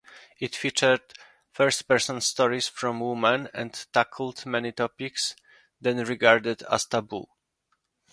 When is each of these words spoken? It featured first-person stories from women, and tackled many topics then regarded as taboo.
It 0.39 0.55
featured 0.55 1.13
first-person 1.51 2.21
stories 2.21 2.67
from 2.67 3.01
women, 3.01 3.49
and 3.53 3.71
tackled 3.93 4.43
many 4.47 4.71
topics 4.71 5.35
then 5.79 6.03
regarded 6.05 6.63
as 6.63 6.87
taboo. 6.87 7.27